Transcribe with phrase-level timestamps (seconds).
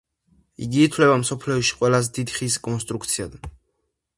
[0.67, 3.37] იგი ითვლება მსოფლიოში ყველაზე დიდ ხის კონსტრუქციად.